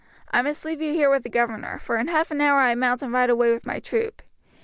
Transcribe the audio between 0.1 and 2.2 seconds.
I must leave you here with the governor, for in